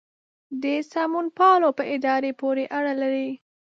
د 0.63 0.65
سمونپالو 0.91 1.69
په 1.77 1.83
ارادې 1.95 2.31
پورې 2.41 2.63
اړه 2.77 2.93
لري. 3.01 3.29